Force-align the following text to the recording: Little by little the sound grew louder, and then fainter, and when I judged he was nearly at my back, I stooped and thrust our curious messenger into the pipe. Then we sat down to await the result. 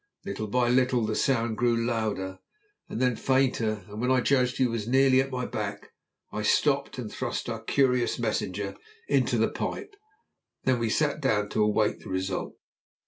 Little 0.25 0.47
by 0.47 0.69
little 0.69 1.05
the 1.05 1.13
sound 1.15 1.57
grew 1.59 1.77
louder, 1.77 2.39
and 2.89 2.99
then 2.99 3.15
fainter, 3.15 3.85
and 3.87 4.01
when 4.01 4.09
I 4.09 4.19
judged 4.19 4.57
he 4.57 4.65
was 4.65 4.87
nearly 4.87 5.21
at 5.21 5.29
my 5.29 5.45
back, 5.45 5.91
I 6.31 6.41
stooped 6.41 6.97
and 6.97 7.11
thrust 7.11 7.47
our 7.47 7.61
curious 7.63 8.17
messenger 8.17 8.75
into 9.07 9.37
the 9.37 9.49
pipe. 9.51 9.93
Then 10.63 10.79
we 10.79 10.89
sat 10.89 11.21
down 11.21 11.49
to 11.49 11.61
await 11.61 11.99
the 11.99 12.09
result. 12.09 12.55